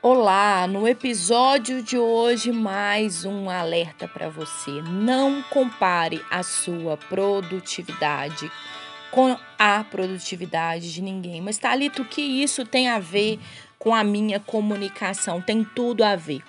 [0.00, 4.70] Olá, no episódio de hoje mais um alerta para você.
[4.82, 8.48] Não compare a sua produtividade
[9.10, 11.40] com a produtividade de ninguém.
[11.40, 13.40] Mas Talito, o que isso tem a ver
[13.76, 15.42] com a minha comunicação?
[15.42, 16.44] Tem tudo a ver.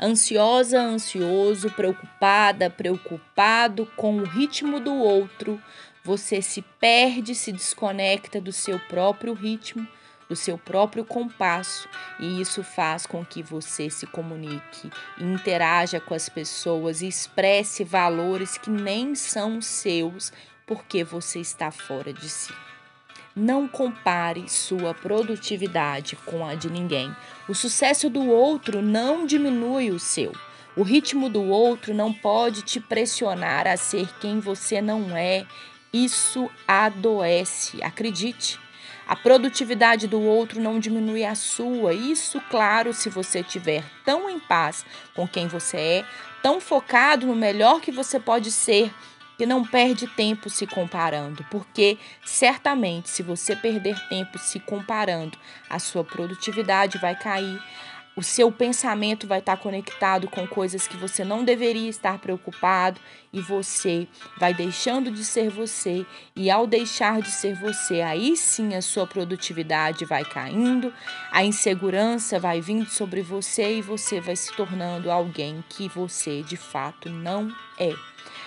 [0.00, 5.60] Ansiosa, ansioso, preocupada, preocupado com o ritmo do outro,
[6.02, 9.86] você se perde, se desconecta do seu próprio ritmo
[10.28, 11.88] do seu próprio compasso,
[12.18, 18.56] e isso faz com que você se comunique, interaja com as pessoas e expresse valores
[18.58, 20.32] que nem são seus
[20.66, 22.52] porque você está fora de si.
[23.36, 27.14] Não compare sua produtividade com a de ninguém.
[27.48, 30.32] O sucesso do outro não diminui o seu.
[30.76, 35.46] O ritmo do outro não pode te pressionar a ser quem você não é.
[35.92, 38.58] Isso adoece, acredite.
[39.06, 41.92] A produtividade do outro não diminui a sua.
[41.92, 46.04] Isso, claro, se você estiver tão em paz com quem você é,
[46.42, 48.90] tão focado no melhor que você pode ser,
[49.36, 55.36] que não perde tempo se comparando, porque certamente se você perder tempo se comparando,
[55.68, 57.60] a sua produtividade vai cair,
[58.16, 63.00] o seu pensamento vai estar conectado com coisas que você não deveria estar preocupado
[63.32, 64.06] e você
[64.38, 66.06] vai deixando de ser você
[66.36, 70.92] e ao deixar de ser você, aí sim a sua produtividade vai caindo,
[71.32, 76.56] a insegurança vai vindo sobre você e você vai se tornando alguém que você de
[76.56, 77.94] fato não é.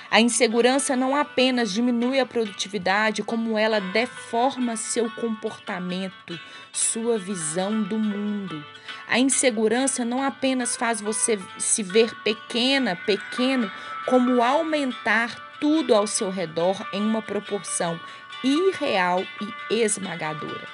[0.10, 6.40] A insegurança não apenas diminui a produtividade, como ela deforma seu comportamento,
[6.72, 8.64] sua visão do mundo.
[9.08, 13.70] A insegurança não apenas faz você se ver pequena, pequeno,
[14.06, 18.00] como aumentar tudo ao seu redor em uma proporção
[18.44, 19.26] irreal
[19.70, 20.68] e esmagadora.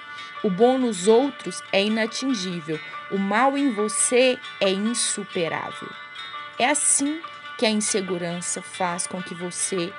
[0.44, 5.90] O bom nos outros é inatingível, o mal em você é insuperável.
[6.60, 9.94] É assim que a insegurança faz com que você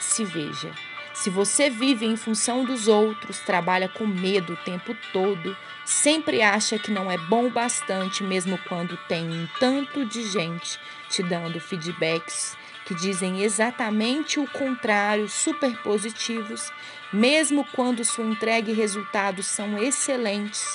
[0.00, 0.72] se veja.
[1.14, 6.78] Se você vive em função dos outros, trabalha com medo o tempo todo, sempre acha
[6.78, 12.56] que não é bom bastante, mesmo quando tem um tanto de gente te dando feedbacks
[12.84, 16.72] que dizem exatamente o contrário, super positivos,
[17.12, 20.66] mesmo quando sua entrega e resultados são excelentes,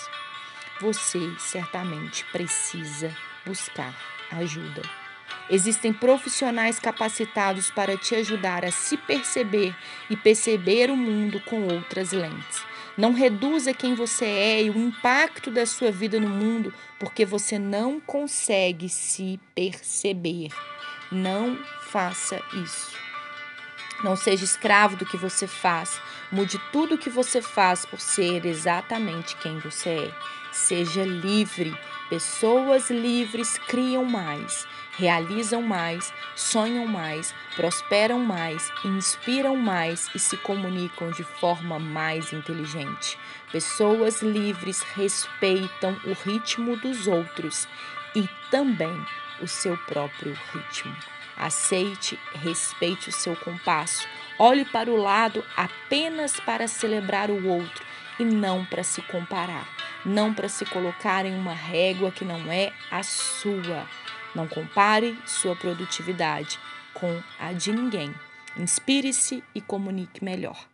[0.79, 3.95] você certamente precisa buscar
[4.29, 5.02] ajuda.
[5.49, 9.75] Existem profissionais capacitados para te ajudar a se perceber
[10.09, 12.65] e perceber o mundo com outras lentes.
[12.97, 17.57] Não reduza quem você é e o impacto da sua vida no mundo porque você
[17.57, 20.49] não consegue se perceber.
[21.11, 21.57] Não
[21.89, 23.12] faça isso.
[24.03, 25.99] Não seja escravo do que você faz.
[26.31, 30.11] Mude tudo o que você faz por ser exatamente quem você é.
[30.51, 31.77] Seja livre.
[32.09, 34.67] Pessoas livres criam mais
[34.97, 43.17] realizam mais, sonham mais, prosperam mais, inspiram mais e se comunicam de forma mais inteligente.
[43.51, 47.67] Pessoas livres respeitam o ritmo dos outros
[48.15, 49.05] e também
[49.43, 50.95] o seu próprio ritmo.
[51.37, 54.07] Aceite, respeite o seu compasso.
[54.39, 57.85] Olhe para o lado apenas para celebrar o outro
[58.19, 59.67] e não para se comparar,
[60.05, 63.87] não para se colocar em uma régua que não é a sua.
[64.33, 66.59] Não compare sua produtividade
[66.93, 68.13] com a de ninguém.
[68.57, 70.72] Inspire-se e comunique melhor.